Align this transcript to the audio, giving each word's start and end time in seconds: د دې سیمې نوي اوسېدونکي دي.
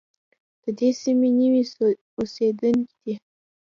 د 0.63 0.65
دې 0.79 0.89
سیمې 1.01 1.29
نوي 1.39 1.63
اوسېدونکي 2.17 2.95
دي. 3.03 3.13